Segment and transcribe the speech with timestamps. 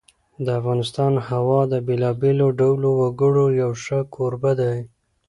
[0.45, 4.77] د افغانستان هېواد د بېلابېلو ډولو وګړو یو ښه کوربه دی.